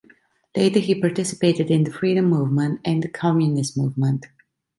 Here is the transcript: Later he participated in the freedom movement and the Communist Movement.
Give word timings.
Later 0.57 0.79
he 0.79 0.99
participated 0.99 1.69
in 1.69 1.83
the 1.83 1.91
freedom 1.93 2.25
movement 2.25 2.81
and 2.83 3.03
the 3.03 3.07
Communist 3.07 3.77
Movement. 3.77 4.25